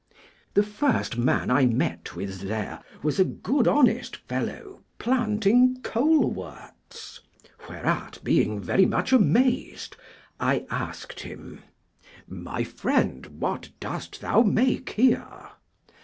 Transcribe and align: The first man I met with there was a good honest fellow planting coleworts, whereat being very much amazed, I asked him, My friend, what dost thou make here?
The 0.55 0.63
first 0.63 1.15
man 1.15 1.51
I 1.51 1.67
met 1.67 2.15
with 2.15 2.41
there 2.47 2.79
was 3.03 3.19
a 3.19 3.23
good 3.23 3.67
honest 3.67 4.15
fellow 4.17 4.81
planting 4.97 5.79
coleworts, 5.83 7.19
whereat 7.69 8.17
being 8.23 8.59
very 8.59 8.87
much 8.87 9.13
amazed, 9.13 9.95
I 10.39 10.65
asked 10.71 11.19
him, 11.19 11.61
My 12.27 12.63
friend, 12.63 13.27
what 13.37 13.69
dost 13.79 14.21
thou 14.21 14.41
make 14.41 14.89
here? 14.89 15.49